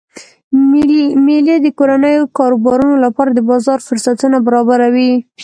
[1.27, 5.11] میلې د کورنیو کاروبارونو لپاره د بازار فرصتونه برابروي.